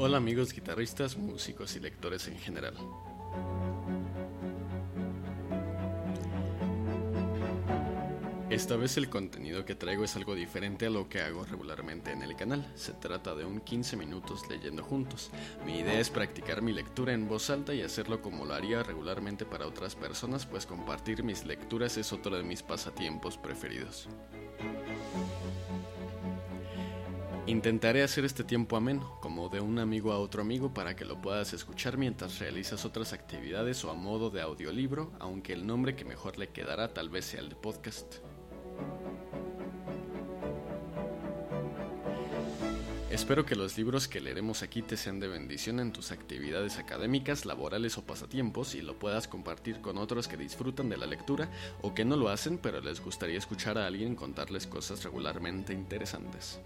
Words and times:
Hola 0.00 0.18
amigos 0.18 0.52
guitarristas, 0.52 1.16
músicos 1.16 1.74
y 1.74 1.80
lectores 1.80 2.28
en 2.28 2.38
general. 2.38 2.74
Esta 8.48 8.76
vez 8.76 8.96
el 8.96 9.10
contenido 9.10 9.64
que 9.64 9.74
traigo 9.74 10.04
es 10.04 10.14
algo 10.14 10.36
diferente 10.36 10.86
a 10.86 10.90
lo 10.90 11.08
que 11.08 11.20
hago 11.20 11.44
regularmente 11.44 12.12
en 12.12 12.22
el 12.22 12.36
canal. 12.36 12.64
Se 12.76 12.92
trata 12.92 13.34
de 13.34 13.44
un 13.44 13.58
15 13.58 13.96
minutos 13.96 14.48
leyendo 14.48 14.84
juntos. 14.84 15.32
Mi 15.66 15.80
idea 15.80 15.98
es 15.98 16.10
practicar 16.10 16.62
mi 16.62 16.72
lectura 16.72 17.12
en 17.12 17.26
voz 17.26 17.50
alta 17.50 17.74
y 17.74 17.82
hacerlo 17.82 18.22
como 18.22 18.44
lo 18.44 18.54
haría 18.54 18.84
regularmente 18.84 19.46
para 19.46 19.66
otras 19.66 19.96
personas, 19.96 20.46
pues 20.46 20.64
compartir 20.64 21.24
mis 21.24 21.44
lecturas 21.44 21.96
es 21.96 22.12
otro 22.12 22.36
de 22.36 22.44
mis 22.44 22.62
pasatiempos 22.62 23.36
preferidos. 23.36 24.08
Intentaré 27.48 28.02
hacer 28.02 28.26
este 28.26 28.44
tiempo 28.44 28.76
ameno, 28.76 29.16
como 29.22 29.48
de 29.48 29.58
un 29.58 29.78
amigo 29.78 30.12
a 30.12 30.18
otro 30.18 30.42
amigo, 30.42 30.74
para 30.74 30.94
que 30.94 31.06
lo 31.06 31.18
puedas 31.22 31.54
escuchar 31.54 31.96
mientras 31.96 32.40
realizas 32.40 32.84
otras 32.84 33.14
actividades 33.14 33.82
o 33.86 33.90
a 33.90 33.94
modo 33.94 34.28
de 34.28 34.42
audiolibro, 34.42 35.12
aunque 35.18 35.54
el 35.54 35.66
nombre 35.66 35.96
que 35.96 36.04
mejor 36.04 36.36
le 36.36 36.50
quedará 36.50 36.92
tal 36.92 37.08
vez 37.08 37.24
sea 37.24 37.40
el 37.40 37.48
de 37.48 37.56
podcast. 37.56 38.16
Espero 43.10 43.46
que 43.46 43.56
los 43.56 43.78
libros 43.78 44.06
que 44.06 44.20
leeremos 44.20 44.62
aquí 44.62 44.82
te 44.82 44.98
sean 44.98 45.18
de 45.18 45.28
bendición 45.28 45.80
en 45.80 45.92
tus 45.92 46.12
actividades 46.12 46.76
académicas, 46.76 47.46
laborales 47.46 47.96
o 47.96 48.04
pasatiempos 48.04 48.74
y 48.74 48.82
lo 48.82 48.98
puedas 48.98 49.26
compartir 49.26 49.80
con 49.80 49.96
otros 49.96 50.28
que 50.28 50.36
disfrutan 50.36 50.90
de 50.90 50.98
la 50.98 51.06
lectura 51.06 51.48
o 51.80 51.94
que 51.94 52.04
no 52.04 52.16
lo 52.16 52.28
hacen 52.28 52.58
pero 52.58 52.82
les 52.82 53.02
gustaría 53.02 53.38
escuchar 53.38 53.78
a 53.78 53.86
alguien 53.86 54.14
contarles 54.14 54.66
cosas 54.66 55.02
regularmente 55.04 55.72
interesantes. 55.72 56.60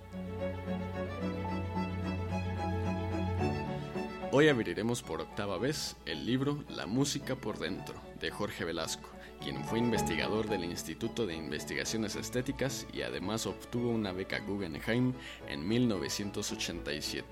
Hoy 4.32 4.48
abriremos 4.48 5.00
por 5.02 5.20
octava 5.20 5.58
vez 5.58 5.94
el 6.06 6.26
libro 6.26 6.64
La 6.70 6.86
música 6.86 7.36
por 7.36 7.60
dentro 7.60 7.94
de 8.20 8.32
Jorge 8.32 8.64
Velasco 8.64 9.11
quien 9.42 9.64
fue 9.64 9.80
investigador 9.80 10.48
del 10.48 10.64
Instituto 10.64 11.26
de 11.26 11.34
Investigaciones 11.34 12.14
Estéticas 12.14 12.86
y 12.92 13.02
además 13.02 13.46
obtuvo 13.46 13.90
una 13.90 14.12
beca 14.12 14.38
Guggenheim 14.38 15.14
en 15.48 15.66
1987. 15.66 17.26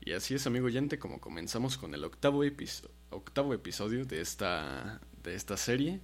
Y 0.00 0.12
así 0.12 0.34
es, 0.34 0.46
amigo 0.46 0.66
oyente, 0.66 1.00
como 1.00 1.20
comenzamos 1.20 1.76
con 1.76 1.92
el 1.92 2.04
octavo, 2.04 2.44
episodio 2.44 4.04
de 4.04 4.20
esta, 4.20 5.00
de 5.24 5.34
esta 5.34 5.56
serie, 5.56 6.00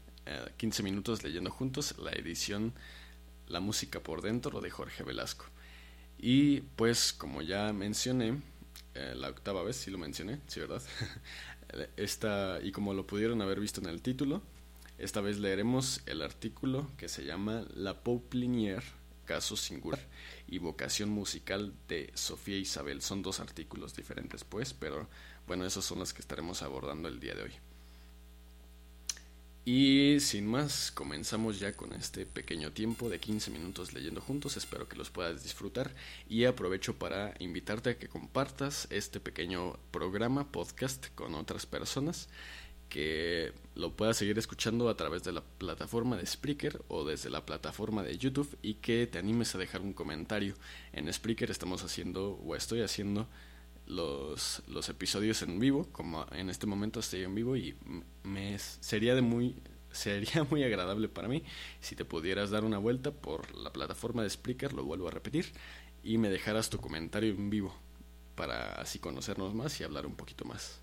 15 0.57 0.83
eh, 0.83 0.85
minutos 0.85 1.23
leyendo 1.23 1.51
juntos, 1.53 1.95
la 1.99 2.11
edición 2.11 2.75
La 3.47 3.61
música 3.61 4.01
por 4.01 4.23
dentro 4.23 4.61
de 4.61 4.71
Jorge 4.71 5.05
Velasco. 5.05 5.47
Y 6.23 6.61
pues 6.77 7.13
como 7.13 7.43
ya 7.43 7.73
mencioné, 7.73 8.41
eh, 8.95 9.13
la 9.17 9.29
octava 9.29 9.65
vez, 9.65 9.77
sí 9.77 9.91
lo 9.91 9.99
mencioné, 9.99 10.39
sí, 10.47 10.61
¿verdad? 10.61 10.81
Esta, 11.97 12.61
y 12.63 12.71
como 12.71 12.95
lo 12.95 13.09
pudieron 13.09 13.43
haber 13.43 13.59
visto 13.59 13.81
en 13.81 13.89
el 13.89 14.03
título, 14.03 14.41
esta 14.99 15.21
vez 15.21 15.41
leeremos 15.41 16.01
el 16.07 16.23
artículo 16.23 16.89
que 16.97 17.09
se 17.09 17.25
llama 17.25 17.65
La 17.75 18.05
Pauplinière, 18.05 18.85
caso 19.25 19.57
singular 19.57 19.99
y 20.47 20.59
vocación 20.59 21.09
musical 21.09 21.75
de 21.89 22.13
Sofía 22.15 22.57
Isabel. 22.57 23.03
Son 23.03 23.23
dos 23.23 23.41
artículos 23.41 23.97
diferentes, 23.97 24.45
pues, 24.45 24.75
pero 24.75 25.09
bueno, 25.49 25.67
esos 25.67 25.85
son 25.85 25.99
los 25.99 26.13
que 26.13 26.21
estaremos 26.21 26.63
abordando 26.63 27.09
el 27.09 27.19
día 27.19 27.35
de 27.35 27.43
hoy. 27.43 27.53
Y 29.65 30.19
sin 30.19 30.49
más, 30.49 30.91
comenzamos 30.91 31.61
ya 31.61 31.73
con 31.73 31.93
este 31.93 32.27
pequeño 32.27 32.73
tiempo 32.73 33.09
de 33.09 33.21
15 33.21 33.53
minutos 33.53 33.93
leyendo 33.93 34.21
juntos, 34.21 34.57
espero 34.57 34.89
que 34.89 34.97
los 34.97 35.11
puedas 35.11 35.45
disfrutar 35.45 35.95
y 36.29 36.47
aprovecho 36.47 36.99
para 36.99 37.35
invitarte 37.39 37.91
a 37.91 37.97
que 37.97 38.09
compartas 38.09 38.89
este 38.91 39.21
pequeño 39.21 39.79
programa, 39.93 40.51
podcast 40.51 41.07
con 41.15 41.37
otras 41.37 41.65
personas, 41.67 42.29
que 42.89 43.53
lo 43.77 43.93
puedas 43.93 44.17
seguir 44.17 44.37
escuchando 44.37 44.89
a 44.89 44.97
través 44.97 45.23
de 45.23 45.31
la 45.31 45.45
plataforma 45.59 46.17
de 46.17 46.27
Spreaker 46.27 46.83
o 46.89 47.05
desde 47.05 47.31
la 47.31 47.47
plataforma 47.47 48.03
de 48.03 48.19
YouTube 48.19 48.59
y 48.63 48.75
que 48.75 49.07
te 49.07 49.21
animes 49.21 49.55
a 49.55 49.59
dejar 49.59 49.81
un 49.81 49.93
comentario. 49.93 50.57
En 50.93 51.11
Spreaker 51.13 51.53
estamos 51.53 51.85
haciendo 51.85 52.33
o 52.33 52.57
estoy 52.57 52.81
haciendo 52.81 53.29
los, 53.87 54.63
los 54.67 54.89
episodios 54.89 55.43
en 55.43 55.59
vivo, 55.59 55.89
como 55.93 56.27
en 56.33 56.51
este 56.51 56.67
momento 56.67 57.01
estoy 57.01 57.23
en 57.25 57.35
vivo 57.35 57.57
y 57.57 57.75
me 58.23 58.59
sería 58.59 59.15
de 59.15 59.23
muy 59.23 59.57
sería 59.93 60.45
muy 60.45 60.65
agradable 60.65 61.09
para 61.09 61.29
mí 61.29 61.45
si 61.81 61.95
te 61.95 62.07
pudieras 62.07 62.51
dar 62.51 62.65
una 62.65 62.79
vuelta 62.79 63.11
por 63.11 63.55
la 63.55 63.73
plataforma 63.73 64.23
de 64.23 64.31
Spreaker, 64.31 64.73
lo 64.73 64.85
vuelvo 64.85 65.09
a 65.09 65.11
repetir, 65.11 65.53
y 66.03 66.19
me 66.19 66.31
dejaras 66.31 66.71
tu 66.71 66.79
comentario 66.79 67.31
en 67.31 67.51
vivo 67.51 67.75
para 68.35 68.73
así 68.73 68.99
conocernos 68.99 69.55
más 69.55 69.79
y 69.81 69.85
hablar 69.85 70.07
un 70.07 70.17
poquito 70.17 70.45
más. 70.45 70.81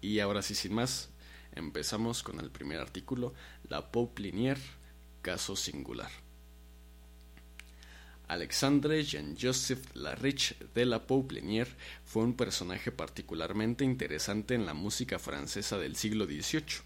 Y 0.00 0.18
ahora 0.18 0.42
sí, 0.42 0.54
sin 0.54 0.74
más, 0.74 1.10
empezamos 1.52 2.22
con 2.22 2.40
el 2.40 2.50
primer 2.50 2.80
artículo, 2.80 3.32
la 3.68 3.90
Pope 3.90 4.56
caso 5.22 5.56
singular. 5.56 6.10
Alexandre 8.34 9.04
Jean-Joseph 9.04 9.94
Lariche 9.94 10.56
de 10.74 10.84
la 10.84 11.06
Pauplinière 11.06 11.70
fue 12.04 12.24
un 12.24 12.34
personaje 12.34 12.90
particularmente 12.90 13.84
interesante 13.84 14.54
en 14.54 14.66
la 14.66 14.74
música 14.74 15.20
francesa 15.20 15.78
del 15.78 15.94
siglo 15.94 16.26
XVIII. 16.26 16.82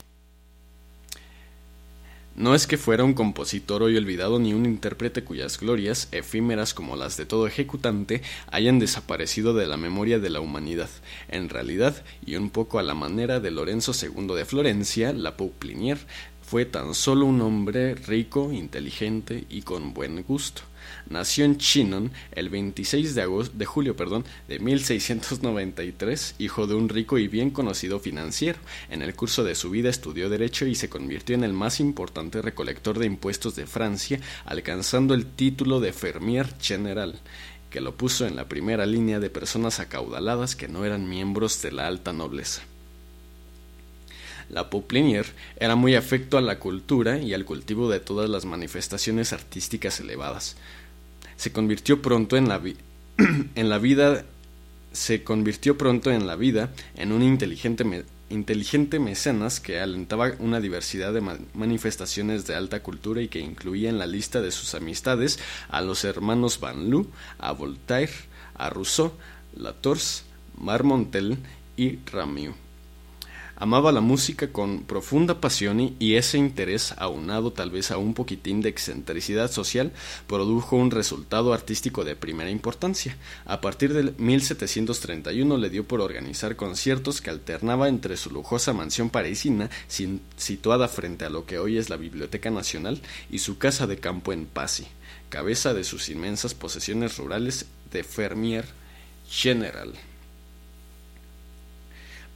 No 2.36 2.54
es 2.54 2.66
que 2.66 2.76
fuera 2.76 3.02
un 3.02 3.14
compositor 3.14 3.82
hoy 3.82 3.96
olvidado 3.96 4.38
ni 4.38 4.52
un 4.52 4.66
intérprete 4.66 5.24
cuyas 5.24 5.58
glorias, 5.58 6.08
efímeras 6.12 6.74
como 6.74 6.96
las 6.96 7.16
de 7.16 7.24
todo 7.24 7.46
ejecutante, 7.46 8.20
hayan 8.52 8.78
desaparecido 8.78 9.54
de 9.54 9.66
la 9.66 9.78
memoria 9.78 10.18
de 10.18 10.28
la 10.28 10.40
humanidad. 10.40 10.90
En 11.28 11.48
realidad, 11.48 12.04
y 12.26 12.36
un 12.36 12.50
poco 12.50 12.78
a 12.78 12.82
la 12.82 12.94
manera 12.94 13.40
de 13.40 13.50
Lorenzo 13.50 13.92
II 13.92 14.36
de 14.36 14.44
Florencia, 14.44 15.14
la 15.14 15.38
Pauplinière 15.38 16.00
fue 16.48 16.64
tan 16.64 16.94
solo 16.94 17.26
un 17.26 17.42
hombre 17.42 17.94
rico, 17.94 18.50
inteligente 18.52 19.44
y 19.50 19.60
con 19.60 19.92
buen 19.92 20.22
gusto. 20.22 20.62
Nació 21.10 21.44
en 21.44 21.58
Chinon 21.58 22.10
el 22.32 22.48
26 22.48 23.14
de, 23.14 23.20
agosto, 23.20 23.58
de 23.58 23.66
julio 23.66 23.94
perdón, 23.94 24.24
de 24.48 24.58
1693, 24.58 26.36
hijo 26.38 26.66
de 26.66 26.74
un 26.74 26.88
rico 26.88 27.18
y 27.18 27.28
bien 27.28 27.50
conocido 27.50 28.00
financiero. 28.00 28.60
En 28.88 29.02
el 29.02 29.14
curso 29.14 29.44
de 29.44 29.54
su 29.54 29.68
vida 29.68 29.90
estudió 29.90 30.30
Derecho 30.30 30.64
y 30.64 30.74
se 30.74 30.88
convirtió 30.88 31.34
en 31.34 31.44
el 31.44 31.52
más 31.52 31.80
importante 31.80 32.40
recolector 32.40 32.98
de 32.98 33.04
impuestos 33.04 33.54
de 33.54 33.66
Francia, 33.66 34.18
alcanzando 34.46 35.12
el 35.12 35.26
título 35.26 35.80
de 35.80 35.92
Fermier 35.92 36.54
General 36.58 37.20
que 37.68 37.82
lo 37.82 37.94
puso 37.94 38.26
en 38.26 38.36
la 38.36 38.48
primera 38.48 38.86
línea 38.86 39.20
de 39.20 39.28
personas 39.28 39.80
acaudaladas 39.80 40.56
que 40.56 40.68
no 40.68 40.86
eran 40.86 41.06
miembros 41.10 41.60
de 41.60 41.72
la 41.72 41.86
alta 41.86 42.14
nobleza. 42.14 42.62
La 44.50 44.70
Pauplinier 44.70 45.26
era 45.58 45.76
muy 45.76 45.94
afecto 45.94 46.38
a 46.38 46.40
la 46.40 46.58
cultura 46.58 47.18
y 47.18 47.34
al 47.34 47.44
cultivo 47.44 47.90
de 47.90 48.00
todas 48.00 48.30
las 48.30 48.44
manifestaciones 48.44 49.32
artísticas 49.32 50.00
elevadas. 50.00 50.56
Se 51.36 51.52
convirtió 51.52 52.00
pronto 52.00 52.36
en 52.36 52.48
la, 52.48 52.58
vida 53.78 54.24
se 54.92 55.22
convirtió 55.22 55.76
pronto 55.76 56.10
en 56.10 56.26
la 56.26 56.36
vida 56.36 56.72
en 56.96 57.12
un 57.12 57.22
inteligente, 57.22 58.98
mecenas 58.98 59.60
que 59.60 59.80
alentaba 59.80 60.32
una 60.38 60.60
diversidad 60.60 61.12
de 61.12 61.20
manifestaciones 61.54 62.46
de 62.46 62.54
alta 62.54 62.82
cultura 62.82 63.20
y 63.20 63.28
que 63.28 63.40
incluía 63.40 63.90
en 63.90 63.98
la 63.98 64.06
lista 64.06 64.40
de 64.40 64.50
sus 64.50 64.74
amistades 64.74 65.38
a 65.68 65.82
los 65.82 66.04
hermanos 66.04 66.58
Van 66.58 66.90
Loo, 66.90 67.06
a 67.38 67.52
Voltaire, 67.52 68.12
a 68.54 68.70
Rousseau, 68.70 69.12
Latorce, 69.54 70.22
Marmontel 70.56 71.38
y 71.76 71.98
Ramiu. 72.06 72.54
Amaba 73.60 73.90
la 73.90 74.00
música 74.00 74.52
con 74.52 74.84
profunda 74.84 75.40
pasión 75.40 75.96
y 75.98 76.14
ese 76.14 76.38
interés, 76.38 76.94
aunado 76.96 77.52
tal 77.52 77.72
vez 77.72 77.90
a 77.90 77.98
un 77.98 78.14
poquitín 78.14 78.60
de 78.60 78.68
excentricidad 78.68 79.50
social, 79.50 79.90
produjo 80.28 80.76
un 80.76 80.92
resultado 80.92 81.52
artístico 81.52 82.04
de 82.04 82.14
primera 82.14 82.50
importancia. 82.50 83.16
A 83.46 83.60
partir 83.60 83.94
de 83.94 84.14
1731 84.16 85.56
le 85.56 85.70
dio 85.70 85.88
por 85.88 86.00
organizar 86.00 86.54
conciertos 86.54 87.20
que 87.20 87.30
alternaba 87.30 87.88
entre 87.88 88.16
su 88.16 88.30
lujosa 88.30 88.72
mansión 88.72 89.10
parisina, 89.10 89.70
situada 90.36 90.86
frente 90.86 91.24
a 91.24 91.30
lo 91.30 91.44
que 91.44 91.58
hoy 91.58 91.78
es 91.78 91.90
la 91.90 91.96
Biblioteca 91.96 92.50
Nacional, 92.50 93.00
y 93.28 93.40
su 93.40 93.58
casa 93.58 93.88
de 93.88 93.98
campo 93.98 94.32
en 94.32 94.46
Passy, 94.46 94.86
cabeza 95.30 95.74
de 95.74 95.82
sus 95.82 96.10
inmensas 96.10 96.54
posesiones 96.54 97.16
rurales 97.16 97.66
de 97.90 98.04
Fermier 98.04 98.66
General. 99.28 99.94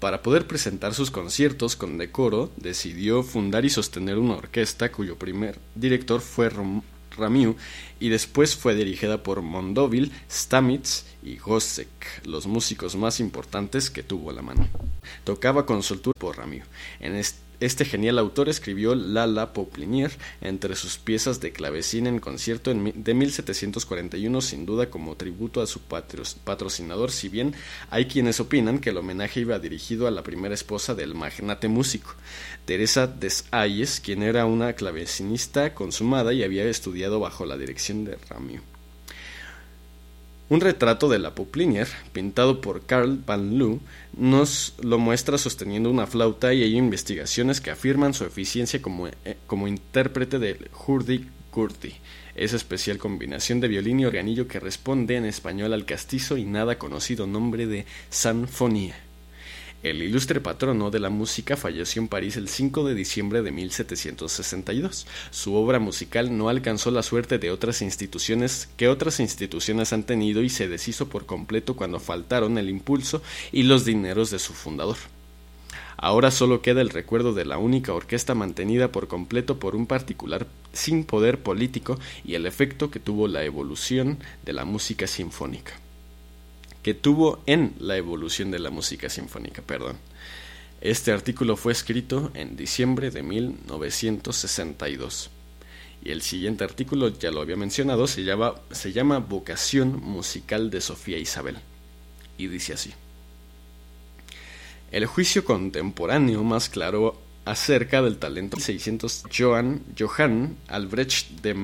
Para 0.02 0.20
poder 0.20 0.48
presentar 0.48 0.94
sus 0.94 1.12
conciertos 1.12 1.76
con 1.76 1.96
decoro, 1.96 2.50
decidió 2.56 3.22
fundar 3.22 3.64
y 3.64 3.70
sostener 3.70 4.18
una 4.18 4.34
orquesta 4.34 4.90
cuyo 4.90 5.16
primer 5.16 5.60
director 5.76 6.20
fue 6.20 6.50
Ramiu 7.16 7.54
y 8.00 8.08
después 8.08 8.56
fue 8.56 8.74
dirigida 8.74 9.22
por 9.22 9.42
Mondovil, 9.42 10.10
Stamitz 10.28 11.04
y 11.22 11.36
Gossek, 11.36 12.26
los 12.26 12.48
músicos 12.48 12.96
más 12.96 13.20
importantes 13.20 13.90
que 13.90 14.02
tuvo 14.02 14.30
a 14.30 14.32
la 14.32 14.42
mano. 14.42 14.66
Tocaba 15.22 15.66
con 15.66 15.84
soltura 15.84 16.18
por 16.18 16.36
Ramiu. 16.36 16.64
En, 16.98 17.14
genial 17.84 18.18
autor 18.18 18.48
escribió 18.48 18.94
La 18.94 19.26
La 19.26 19.52
Poplinier 19.52 20.10
entre 20.40 20.74
sus 20.74 20.98
piezas 20.98 21.40
de 21.40 21.52
clavecín 21.52 22.06
en 22.06 22.18
concierto 22.18 22.74
de 22.74 23.14
1741, 23.14 24.40
sin 24.40 24.66
duda 24.66 24.90
como 24.90 25.16
tributo 25.16 25.62
a 25.62 25.66
su 25.66 25.80
patrocinador, 25.80 27.12
si 27.12 27.28
bien 27.28 27.54
hay 27.90 28.06
quienes 28.06 28.40
opinan 28.40 28.80
que 28.80 28.90
el 28.90 28.96
homenaje 28.96 29.40
iba 29.40 29.58
dirigido 29.58 30.06
a 30.06 30.10
la 30.10 30.22
primera 30.22 30.54
esposa 30.54 30.94
del 30.94 31.14
magnate 31.14 31.68
músico, 31.68 32.14
Teresa 32.64 33.06
Desayes, 33.06 34.00
quien 34.00 34.22
era 34.22 34.44
una 34.46 34.72
clavecinista 34.72 35.74
consumada 35.74 36.32
y 36.32 36.42
había 36.42 36.64
estudiado 36.64 37.20
bajo 37.20 37.46
la 37.46 37.56
dirección 37.56 38.04
de 38.04 38.18
Ramio. 38.28 38.71
Un 40.48 40.60
retrato 40.60 41.08
de 41.08 41.18
la 41.18 41.34
Poplinier, 41.34 41.88
pintado 42.12 42.60
por 42.60 42.84
Carl 42.84 43.18
van 43.24 43.58
Loo, 43.58 43.80
nos 44.16 44.74
lo 44.82 44.98
muestra 44.98 45.38
sosteniendo 45.38 45.90
una 45.90 46.06
flauta 46.06 46.52
y 46.52 46.62
hay 46.62 46.76
investigaciones 46.76 47.60
que 47.60 47.70
afirman 47.70 48.12
su 48.12 48.24
eficiencia 48.24 48.82
como, 48.82 49.08
eh, 49.08 49.38
como 49.46 49.66
intérprete 49.66 50.38
del 50.38 50.68
hurdy-gurdy, 50.86 51.94
esa 52.34 52.56
especial 52.56 52.98
combinación 52.98 53.60
de 53.60 53.68
violín 53.68 54.00
y 54.00 54.04
organillo 54.04 54.46
que 54.46 54.60
responde 54.60 55.16
en 55.16 55.24
español 55.24 55.72
al 55.72 55.86
castizo 55.86 56.36
y 56.36 56.44
nada 56.44 56.78
conocido 56.78 57.26
nombre 57.26 57.66
de 57.66 57.86
sanfonía. 58.10 58.96
El 59.82 60.00
ilustre 60.00 60.40
patrono 60.40 60.92
de 60.92 61.00
la 61.00 61.10
música 61.10 61.56
falleció 61.56 62.00
en 62.00 62.06
París 62.06 62.36
el 62.36 62.48
5 62.48 62.84
de 62.84 62.94
diciembre 62.94 63.42
de 63.42 63.50
1762. 63.50 65.08
Su 65.32 65.54
obra 65.54 65.80
musical 65.80 66.38
no 66.38 66.48
alcanzó 66.48 66.92
la 66.92 67.02
suerte 67.02 67.38
de 67.38 67.50
otras 67.50 67.82
instituciones 67.82 68.68
que 68.76 68.86
otras 68.86 69.18
instituciones 69.18 69.92
han 69.92 70.04
tenido 70.04 70.44
y 70.44 70.50
se 70.50 70.68
deshizo 70.68 71.08
por 71.08 71.26
completo 71.26 71.74
cuando 71.74 71.98
faltaron 71.98 72.58
el 72.58 72.70
impulso 72.70 73.22
y 73.50 73.64
los 73.64 73.84
dineros 73.84 74.30
de 74.30 74.38
su 74.38 74.52
fundador. 74.52 74.98
Ahora 75.96 76.30
solo 76.30 76.62
queda 76.62 76.80
el 76.80 76.90
recuerdo 76.90 77.32
de 77.32 77.44
la 77.44 77.58
única 77.58 77.92
orquesta 77.92 78.36
mantenida 78.36 78.92
por 78.92 79.08
completo 79.08 79.58
por 79.58 79.74
un 79.74 79.88
particular 79.88 80.46
sin 80.72 81.02
poder 81.02 81.42
político 81.42 81.98
y 82.24 82.36
el 82.36 82.46
efecto 82.46 82.92
que 82.92 83.00
tuvo 83.00 83.26
la 83.26 83.42
evolución 83.42 84.18
de 84.44 84.52
la 84.52 84.64
música 84.64 85.08
sinfónica 85.08 85.81
que 86.82 86.94
tuvo 86.94 87.42
en 87.46 87.74
la 87.78 87.96
evolución 87.96 88.50
de 88.50 88.58
la 88.58 88.70
música 88.70 89.08
sinfónica. 89.08 89.62
Perdón. 89.62 89.96
Este 90.80 91.12
artículo 91.12 91.56
fue 91.56 91.72
escrito 91.72 92.32
en 92.34 92.56
diciembre 92.56 93.10
de 93.10 93.22
1962. 93.22 95.30
Y 96.04 96.10
el 96.10 96.22
siguiente 96.22 96.64
artículo, 96.64 97.08
ya 97.08 97.30
lo 97.30 97.40
había 97.40 97.54
mencionado, 97.54 98.08
se 98.08 98.24
llama, 98.24 98.54
se 98.72 98.92
llama 98.92 99.20
Vocación 99.20 100.00
Musical 100.02 100.70
de 100.70 100.80
Sofía 100.80 101.18
Isabel. 101.18 101.58
Y 102.36 102.48
dice 102.48 102.72
así. 102.72 102.92
El 104.90 105.06
juicio 105.06 105.44
contemporáneo 105.44 106.42
más 106.42 106.68
claro 106.68 107.22
acerca 107.44 108.02
del 108.02 108.18
talento 108.18 108.58
600 108.58 109.24
Johann, 109.36 109.82
Johann 109.98 110.56
Albrecht 110.68 111.40
de 111.42 111.54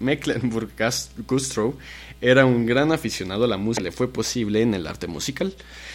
Mecklenburg-Güstrow 0.00 1.74
era 2.20 2.46
un 2.46 2.64
gran 2.64 2.92
aficionado 2.92 3.44
a 3.44 3.48
la 3.48 3.58
música, 3.58 3.84
le 3.84 3.92
fue 3.92 4.08
posible 4.12 4.62
en 4.62 4.72
el 4.74 4.86
arte 4.86 5.06
musical. 5.06 5.54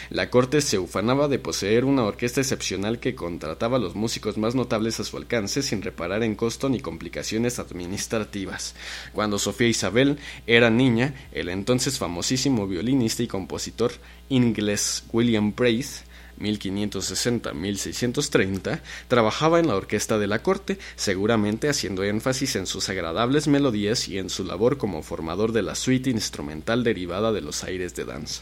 La 0.10 0.30
corte 0.30 0.62
se 0.62 0.78
ufanaba 0.78 1.28
de 1.28 1.40
poseer 1.40 1.84
una 1.84 2.04
orquesta 2.04 2.42
excepcional 2.42 3.00
que 3.00 3.16
contrataba 3.16 3.78
a 3.78 3.80
los 3.80 3.96
músicos 3.96 4.38
más 4.38 4.54
notables 4.54 5.00
a 5.00 5.04
su 5.04 5.18
alcance 5.18 5.64
sin 5.64 5.82
reparar 5.82 6.22
en 6.22 6.36
costo 6.36 6.70
ni 6.70 6.80
complicaciones 6.80 7.58
administrativas. 7.60 8.76
Cuando 9.14 9.40
Sofía 9.40 9.68
Isabel 9.68 10.20
era 10.46 10.70
niña, 10.70 11.16
el 11.32 11.50
entonces 11.50 11.98
famosísimo 11.98 12.68
violinista 12.68 13.24
y 13.24 13.28
compositor 13.28 13.92
inglés 14.30 15.04
William 15.12 15.54
Brace 15.56 16.11
1560-1630, 16.42 18.82
trabajaba 19.08 19.60
en 19.60 19.68
la 19.68 19.76
orquesta 19.76 20.18
de 20.18 20.28
la 20.28 20.44
corte, 20.44 20.78
seguramente 20.96 21.70
haciendo 21.70 22.04
énfasis 22.04 22.56
en 22.56 22.66
sus 22.66 22.90
agradables 22.90 23.48
melodías 23.48 24.08
y 24.08 24.18
en 24.18 24.30
su 24.30 24.44
labor 24.44 24.78
como 24.78 25.04
formador 25.04 25.52
de 25.52 25.62
la 25.62 25.76
suite 25.76 26.10
instrumental 26.10 26.84
derivada 26.84 27.32
de 27.32 27.42
los 27.42 27.64
aires 27.64 27.96
de 27.96 28.06
danza. 28.06 28.42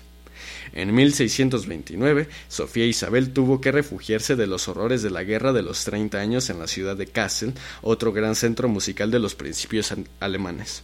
En 0.73 0.93
1629, 0.93 2.29
Sofía 2.47 2.85
Isabel 2.85 3.33
tuvo 3.33 3.61
que 3.61 3.71
refugiarse 3.71 4.35
de 4.35 4.47
los 4.47 4.67
horrores 4.67 5.01
de 5.01 5.09
la 5.09 5.23
Guerra 5.23 5.53
de 5.53 5.63
los 5.63 5.83
Treinta 5.83 6.19
Años 6.19 6.49
en 6.49 6.59
la 6.59 6.67
ciudad 6.67 6.95
de 6.95 7.07
Kassel, 7.07 7.53
otro 7.81 8.13
gran 8.13 8.35
centro 8.35 8.69
musical 8.69 9.11
de 9.11 9.19
los 9.19 9.35
principios 9.35 9.93
alemanes. 10.19 10.83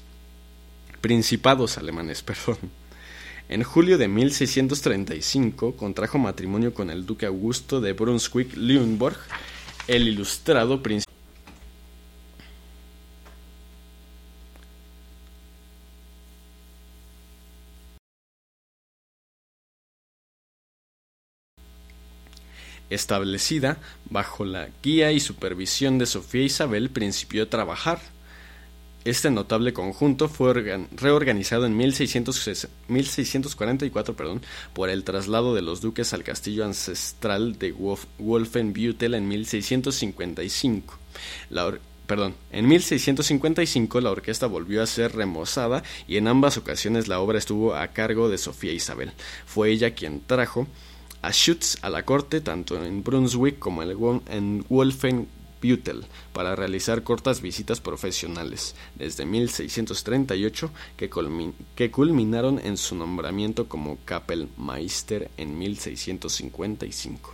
Principados 1.01 1.77
alemanes, 1.77 2.21
perdón. 2.23 2.57
En 3.47 3.61
julio 3.61 3.99
de 3.99 4.07
1635 4.07 5.75
contrajo 5.75 6.17
matrimonio 6.17 6.73
con 6.73 6.89
el 6.89 7.05
duque 7.05 7.27
Augusto 7.27 7.79
de 7.79 7.93
Brunswick-Lüneburg, 7.93 9.17
el 9.87 10.07
ilustrado 10.07 10.81
príncipe. 10.81 11.05
Establecida 22.89 23.77
bajo 24.09 24.43
la 24.43 24.69
guía 24.81 25.11
y 25.11 25.19
supervisión 25.19 25.99
de 25.99 26.07
Sofía 26.07 26.41
Isabel, 26.41 26.89
principió 26.89 27.43
a 27.43 27.49
trabajar 27.49 28.14
este 29.05 29.29
notable 29.29 29.71
conjunto 29.71 30.27
fue 30.27 30.51
reorganizado 30.91 31.67
en 31.67 31.77
1644 31.77 34.15
perdón, 34.15 34.41
por 34.73 34.89
el 34.89 35.03
traslado 35.03 35.53
de 35.53 35.61
los 35.61 35.79
duques 35.79 36.11
al 36.13 36.23
castillo 36.23 36.65
ancestral 36.65 37.59
de 37.59 37.71
Wolfenbüttel 38.17 39.13
en 39.13 39.27
1655. 39.27 40.97
La 41.51 41.71
perdón, 42.07 42.33
en 42.51 42.67
1655 42.67 44.01
la 44.01 44.09
orquesta 44.09 44.47
volvió 44.47 44.81
a 44.81 44.87
ser 44.87 45.15
remozada 45.15 45.83
y 46.07 46.17
en 46.17 46.27
ambas 46.27 46.57
ocasiones 46.57 47.07
la 47.07 47.19
obra 47.19 47.37
estuvo 47.37 47.75
a 47.75 47.89
cargo 47.89 48.27
de 48.27 48.39
Sofía 48.39 48.73
Isabel. 48.73 49.11
Fue 49.45 49.69
ella 49.69 49.93
quien 49.93 50.21
trajo 50.21 50.65
a 51.21 51.31
Schütz 51.31 51.77
a 51.83 51.91
la 51.91 52.05
corte 52.05 52.41
tanto 52.41 52.83
en 52.83 53.03
Brunswick 53.03 53.59
como 53.59 53.83
en 53.83 54.65
Para 56.33 56.55
realizar 56.55 57.03
cortas 57.03 57.41
visitas 57.41 57.79
profesionales 57.79 58.75
desde 58.95 59.25
1638 59.25 60.71
que, 60.97 61.09
que 61.75 61.91
culminaron 61.91 62.59
en 62.59 62.77
su 62.77 62.95
nombramiento 62.95 63.67
como 63.67 63.97
Kapellmeister 64.05 65.31
en 65.37 65.57
1655. 65.57 67.33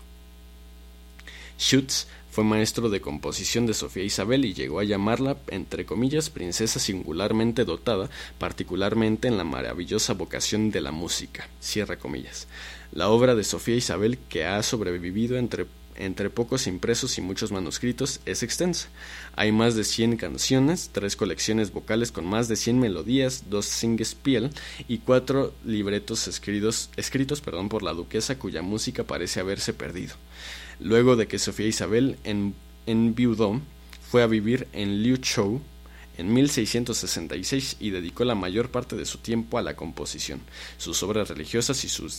Schütz 1.60 2.08
fue 2.32 2.46
maestro 2.46 2.90
de 2.90 3.02
composición 3.02 3.66
de 3.66 3.74
Sofía 3.74 4.04
Isabel 4.04 4.46
y 4.46 4.54
llegó 4.54 4.80
a 4.80 4.86
llamarla, 4.86 5.38
entre 5.48 5.86
comillas, 5.86 6.30
princesa 6.30 6.80
singularmente 6.80 7.66
dotada, 7.66 8.10
particularmente 8.40 9.28
en 9.28 9.38
la 9.38 9.44
maravillosa 9.44 10.14
vocación 10.14 10.72
de 10.72 10.80
la 10.80 10.92
música. 10.92 11.50
Cierra 11.60 11.98
comillas. 11.98 12.48
La 12.94 13.10
obra 13.10 13.36
de 13.36 13.44
Sofía 13.44 13.76
Isabel, 13.76 14.18
que 14.30 14.46
ha 14.46 14.64
sobrevivido 14.64 15.38
entre 15.38 15.68
entre 15.96 16.30
pocos 16.30 16.68
impresos 16.68 17.18
y 17.18 17.22
muchos 17.22 17.52
manuscritos, 17.52 18.20
es 18.26 18.44
extensa. 18.44 18.90
Hay 19.36 19.52
más 19.52 19.76
de 19.76 19.84
100 19.84 20.18
canciones, 20.18 20.90
tres 20.92 21.16
colecciones 21.16 21.72
vocales 21.72 22.12
con 22.12 22.26
más 22.26 22.48
de 22.48 22.56
100 22.56 22.80
melodías, 22.80 23.46
dos 23.50 23.66
singspiel 23.66 24.52
y 24.88 25.00
cuatro 25.00 25.54
libretos 25.66 26.28
escritos, 26.28 26.90
escritos 26.98 27.42
perdón, 27.42 27.70
por 27.70 27.84
la 27.84 27.94
duquesa 27.94 28.38
cuya 28.38 28.62
música 28.62 29.04
parece 29.04 29.40
haberse 29.40 29.74
perdido. 29.74 30.16
Luego 30.80 31.16
de 31.16 31.28
que 31.28 31.40
Sofía 31.40 31.68
Isabel 31.68 32.18
en, 32.24 32.56
enviudó, 32.86 33.62
fue 34.10 34.24
a 34.24 34.28
vivir 34.28 34.68
en 34.74 35.04
Liuzhou 35.04 35.62
en 36.18 36.34
1666 36.34 37.78
y 37.80 37.92
dedicó 37.92 38.26
la 38.26 38.36
mayor 38.36 38.70
parte 38.70 38.96
de 38.96 39.06
su 39.06 39.20
tiempo 39.20 39.58
a 39.58 39.62
la 39.62 39.76
composición. 39.76 40.42
Sus 40.78 41.02
obras 41.04 41.30
religiosas 41.30 41.84
y 41.86 41.90
sus 41.90 42.18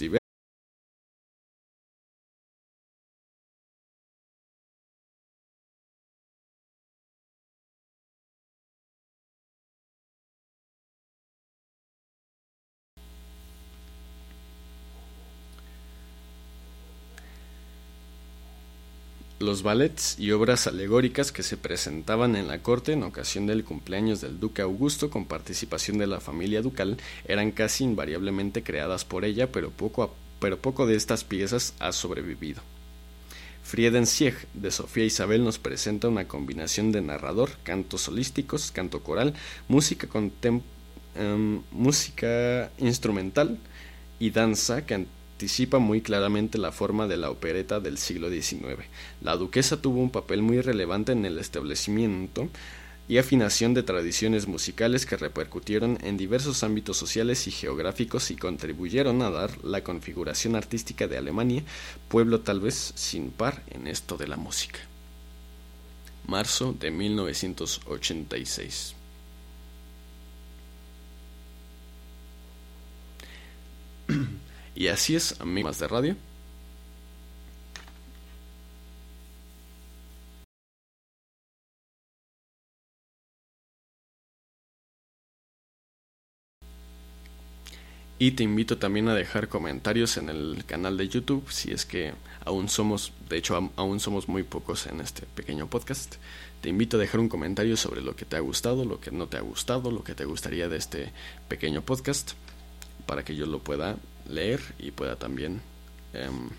Los 19.42 19.64
ballets 19.64 20.20
y 20.20 20.30
obras 20.30 20.68
alegóricas 20.68 21.32
que 21.32 21.42
se 21.42 21.56
presentaban 21.56 22.36
en 22.36 22.46
la 22.46 22.62
corte 22.62 22.92
en 22.92 23.02
ocasión 23.02 23.44
del 23.48 23.64
cumpleaños 23.64 24.20
del 24.20 24.38
duque 24.38 24.62
Augusto 24.62 25.10
con 25.10 25.24
participación 25.24 25.98
de 25.98 26.06
la 26.06 26.20
familia 26.20 26.62
ducal 26.62 26.96
eran 27.26 27.50
casi 27.50 27.82
invariablemente 27.82 28.62
creadas 28.62 29.04
por 29.04 29.24
ella, 29.24 29.50
pero 29.50 29.72
poco, 29.72 30.14
pero 30.38 30.58
poco 30.58 30.86
de 30.86 30.94
estas 30.94 31.24
piezas 31.24 31.74
ha 31.80 31.90
sobrevivido. 31.90 32.62
Friedensieg 33.64 34.36
de 34.54 34.70
Sofía 34.70 35.06
Isabel 35.06 35.42
nos 35.42 35.58
presenta 35.58 36.06
una 36.06 36.28
combinación 36.28 36.92
de 36.92 37.00
narrador, 37.00 37.50
cantos 37.64 38.02
solísticos, 38.02 38.70
canto 38.70 39.02
coral, 39.02 39.34
música, 39.66 40.06
contem 40.06 40.62
música 41.72 42.70
instrumental 42.78 43.58
y 44.20 44.30
danza 44.30 44.86
que 44.86 45.04
anticipa 45.42 45.80
muy 45.80 46.02
claramente 46.02 46.56
la 46.56 46.70
forma 46.70 47.08
de 47.08 47.16
la 47.16 47.28
opereta 47.28 47.80
del 47.80 47.98
siglo 47.98 48.30
XIX. 48.30 48.84
La 49.22 49.36
duquesa 49.36 49.82
tuvo 49.82 50.00
un 50.00 50.10
papel 50.10 50.40
muy 50.40 50.60
relevante 50.60 51.10
en 51.10 51.24
el 51.24 51.36
establecimiento 51.36 52.48
y 53.08 53.18
afinación 53.18 53.74
de 53.74 53.82
tradiciones 53.82 54.46
musicales 54.46 55.04
que 55.04 55.16
repercutieron 55.16 55.98
en 56.04 56.16
diversos 56.16 56.62
ámbitos 56.62 56.96
sociales 56.96 57.48
y 57.48 57.50
geográficos 57.50 58.30
y 58.30 58.36
contribuyeron 58.36 59.20
a 59.20 59.30
dar 59.30 59.64
la 59.64 59.82
configuración 59.82 60.54
artística 60.54 61.08
de 61.08 61.18
Alemania, 61.18 61.64
pueblo 62.06 62.42
tal 62.42 62.60
vez 62.60 62.92
sin 62.94 63.32
par 63.32 63.64
en 63.70 63.88
esto 63.88 64.16
de 64.16 64.28
la 64.28 64.36
música. 64.36 64.78
Marzo 66.28 66.72
de 66.72 66.92
1986. 66.92 68.94
Y 74.74 74.88
así 74.88 75.16
es, 75.16 75.40
amigos 75.40 75.78
de 75.78 75.88
radio. 75.88 76.16
Y 88.22 88.30
te 88.30 88.44
invito 88.44 88.78
también 88.78 89.08
a 89.08 89.16
dejar 89.16 89.48
comentarios 89.48 90.16
en 90.16 90.28
el 90.28 90.64
canal 90.64 90.96
de 90.96 91.08
YouTube 91.08 91.50
si 91.50 91.72
es 91.72 91.84
que 91.84 92.12
aún 92.44 92.68
somos, 92.68 93.12
de 93.28 93.36
hecho 93.36 93.72
aún 93.74 93.98
somos 93.98 94.28
muy 94.28 94.44
pocos 94.44 94.86
en 94.86 95.00
este 95.00 95.26
pequeño 95.26 95.68
podcast. 95.68 96.14
Te 96.60 96.68
invito 96.68 96.96
a 96.96 97.00
dejar 97.00 97.18
un 97.18 97.28
comentario 97.28 97.76
sobre 97.76 98.00
lo 98.00 98.14
que 98.14 98.24
te 98.24 98.36
ha 98.36 98.38
gustado, 98.38 98.84
lo 98.84 99.00
que 99.00 99.10
no 99.10 99.26
te 99.26 99.38
ha 99.38 99.40
gustado, 99.40 99.90
lo 99.90 100.04
que 100.04 100.14
te 100.14 100.24
gustaría 100.24 100.68
de 100.68 100.76
este 100.76 101.10
pequeño 101.48 101.82
podcast, 101.82 102.34
para 103.06 103.24
que 103.24 103.36
yo 103.36 103.46
lo 103.46 103.58
pueda 103.58 103.96
leer 104.28 104.60
y 104.78 104.90
pueda 104.90 105.16
también 105.16 105.60
em, 106.12 106.50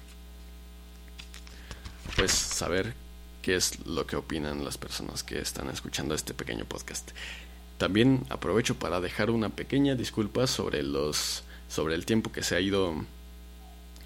pues 2.15 2.31
saber 2.31 2.93
qué 3.41 3.55
es 3.55 3.85
lo 3.85 4.05
que 4.07 4.15
opinan 4.15 4.63
las 4.63 4.77
personas 4.77 5.23
que 5.23 5.39
están 5.39 5.69
escuchando 5.69 6.15
este 6.15 6.33
pequeño 6.33 6.65
podcast. 6.65 7.11
También 7.77 8.25
aprovecho 8.29 8.75
para 8.75 9.01
dejar 9.01 9.29
una 9.29 9.49
pequeña 9.49 9.95
disculpa 9.95 10.47
sobre 10.47 10.83
los 10.83 11.43
sobre 11.67 11.95
el 11.95 12.05
tiempo 12.05 12.31
que 12.31 12.43
se 12.43 12.55
ha 12.55 12.59
ido 12.59 12.93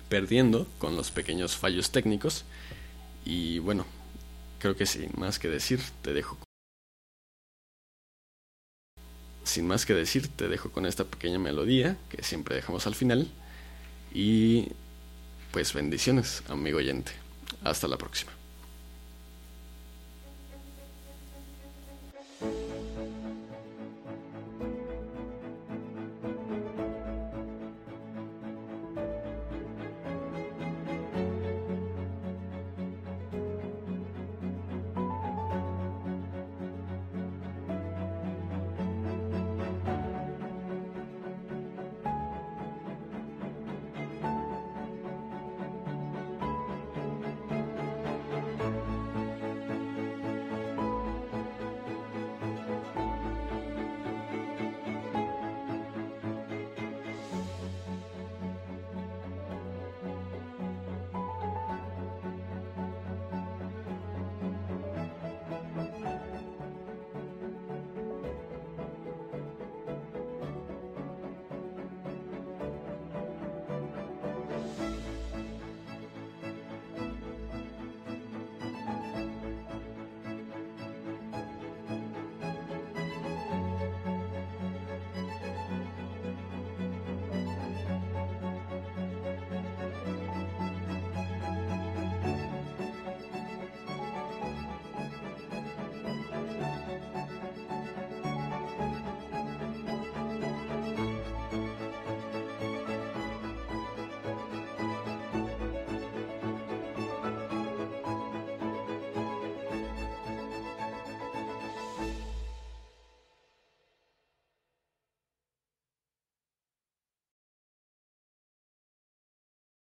perdiendo 0.09 0.67
con 0.79 0.95
los 0.95 1.11
pequeños 1.11 1.57
fallos 1.57 1.91
técnicos. 1.91 2.45
Y 3.25 3.59
bueno, 3.59 3.85
creo 4.59 4.75
que 4.75 4.85
sin 4.85 5.11
más 5.17 5.37
que 5.37 5.49
decir, 5.49 5.81
te 6.01 6.13
dejo. 6.13 6.37
Sin 9.47 9.65
más 9.65 9.85
que 9.85 9.93
decir, 9.93 10.27
te 10.27 10.49
dejo 10.49 10.71
con 10.71 10.85
esta 10.85 11.05
pequeña 11.05 11.39
melodía 11.39 11.95
que 12.09 12.21
siempre 12.21 12.53
dejamos 12.53 12.85
al 12.85 12.95
final. 12.95 13.31
Y 14.13 14.67
pues 15.51 15.73
bendiciones, 15.73 16.43
amigo 16.49 16.79
oyente. 16.79 17.13
Hasta 17.63 17.87
la 17.87 17.97
próxima. 17.97 18.33